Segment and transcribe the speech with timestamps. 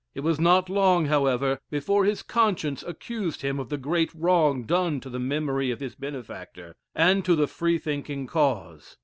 [0.15, 4.99] It was not long, however, before his conscience accused him of the great wrong done
[5.01, 8.97] to the memory of his benefactor, and to the Free thinking cause.